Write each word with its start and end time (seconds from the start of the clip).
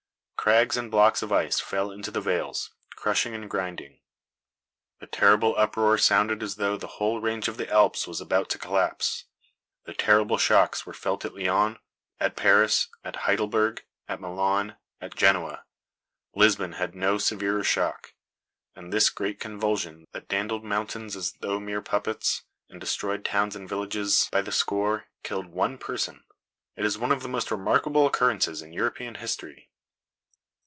Crags 0.43 0.75
and 0.75 0.89
blocks 0.89 1.21
of 1.21 1.31
ice 1.31 1.59
fell 1.59 1.91
into 1.91 2.09
the 2.09 2.19
vales, 2.19 2.71
crushing 2.95 3.35
and 3.35 3.47
grinding. 3.47 3.99
The 4.99 5.05
terrible 5.05 5.55
uproar 5.55 5.99
sounded 5.99 6.41
as 6.41 6.55
though 6.55 6.77
the 6.77 6.93
whole 6.97 7.21
range 7.21 7.47
of 7.47 7.57
the 7.57 7.69
Alps 7.69 8.07
was 8.07 8.19
about 8.19 8.49
to 8.49 8.57
collapse. 8.57 9.25
The 9.83 9.93
terrible 9.93 10.39
shocks 10.39 10.83
were 10.83 10.95
felt 10.95 11.23
at 11.25 11.35
Lyons, 11.35 11.77
at 12.19 12.35
Paris, 12.35 12.87
at 13.03 13.17
Heidelberg, 13.17 13.83
at 14.07 14.19
Milan, 14.19 14.77
at 14.99 15.15
Genoa. 15.15 15.63
Lisbon 16.33 16.71
had 16.73 16.95
no 16.95 17.19
severer 17.19 17.63
shock. 17.63 18.15
And 18.75 18.91
this 18.91 19.11
great 19.11 19.39
convulsion, 19.39 20.07
that 20.11 20.27
dandled 20.27 20.63
mountains 20.63 21.15
as 21.15 21.33
though 21.33 21.59
mere 21.59 21.83
puppets, 21.83 22.45
and 22.67 22.81
destroyed 22.81 23.23
towns 23.23 23.55
and 23.55 23.69
villages 23.69 24.27
by 24.31 24.41
the 24.41 24.51
score 24.51 25.05
killed 25.21 25.45
one 25.49 25.77
person. 25.77 26.23
It 26.75 26.83
is 26.83 26.97
one 26.97 27.11
of 27.11 27.21
the 27.21 27.29
most 27.29 27.51
remarkable 27.51 28.07
occurrences 28.07 28.63
in 28.63 28.73
European 28.73 29.13
history. 29.13 29.67